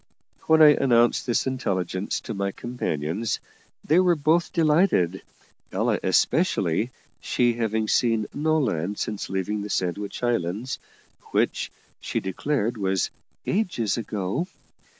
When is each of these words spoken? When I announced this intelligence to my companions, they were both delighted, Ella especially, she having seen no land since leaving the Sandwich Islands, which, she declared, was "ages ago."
When 0.47 0.63
I 0.63 0.69
announced 0.69 1.27
this 1.27 1.45
intelligence 1.45 2.19
to 2.21 2.33
my 2.33 2.51
companions, 2.51 3.39
they 3.85 3.99
were 3.99 4.15
both 4.15 4.51
delighted, 4.51 5.21
Ella 5.71 5.99
especially, 6.01 6.89
she 7.19 7.53
having 7.53 7.87
seen 7.87 8.25
no 8.33 8.57
land 8.57 8.97
since 8.97 9.29
leaving 9.29 9.61
the 9.61 9.69
Sandwich 9.69 10.23
Islands, 10.23 10.79
which, 11.33 11.71
she 11.99 12.19
declared, 12.19 12.77
was 12.77 13.11
"ages 13.45 13.95
ago." 13.95 14.47